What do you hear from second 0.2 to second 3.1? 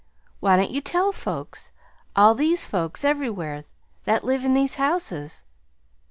Why don't you tell folks all these folks